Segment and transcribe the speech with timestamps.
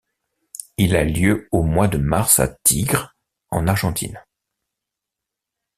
[0.77, 3.15] Il a lieu au mois de mars à Tigre,
[3.51, 4.19] en Argentine.